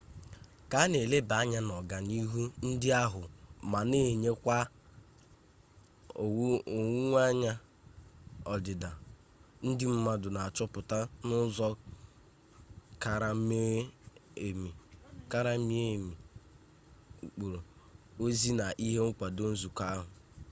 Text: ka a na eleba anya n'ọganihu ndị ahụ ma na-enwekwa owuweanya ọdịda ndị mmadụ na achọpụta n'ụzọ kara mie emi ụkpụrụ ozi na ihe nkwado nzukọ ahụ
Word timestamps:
ka 0.71 0.77
a 0.83 0.89
na 0.91 0.97
eleba 1.05 1.35
anya 1.41 1.59
n'ọganihu 1.67 2.41
ndị 2.67 2.89
ahụ 3.03 3.21
ma 3.71 3.79
na-enwekwa 3.89 4.57
owuweanya 6.23 7.53
ọdịda 8.53 8.91
ndị 9.67 9.85
mmadụ 9.93 10.27
na 10.35 10.39
achọpụta 10.47 10.97
n'ụzọ 11.25 11.69
kara 15.31 15.51
mie 15.63 15.77
emi 15.77 16.13
ụkpụrụ 17.25 17.59
ozi 18.23 18.49
na 18.59 18.65
ihe 18.85 18.99
nkwado 19.09 19.43
nzukọ 19.53 19.83
ahụ 19.93 20.05